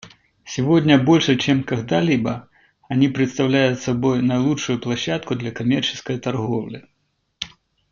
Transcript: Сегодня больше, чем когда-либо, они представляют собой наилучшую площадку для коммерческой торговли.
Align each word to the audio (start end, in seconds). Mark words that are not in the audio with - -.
Сегодня 0.43 0.97
больше, 0.97 1.35
чем 1.37 1.63
когда-либо, 1.63 2.49
они 2.89 3.07
представляют 3.07 3.81
собой 3.83 4.23
наилучшую 4.23 4.79
площадку 4.81 5.35
для 5.35 5.51
коммерческой 5.51 6.17
торговли. 6.17 6.87